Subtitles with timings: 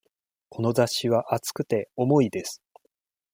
[0.49, 2.63] この雑誌は厚くて、重いです。